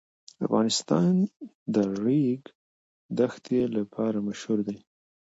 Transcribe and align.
افغانستان 0.45 1.13
د 1.73 1.75
ریګ 2.03 2.41
دښتې 3.17 3.61
لپاره 3.77 4.17
مشهور 4.27 4.59
دی. 4.67 4.77